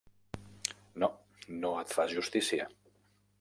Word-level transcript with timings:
No, 1.03 1.09
no 1.65 1.73
et 1.83 1.93
fas 1.99 2.17
justícia. 2.21 2.67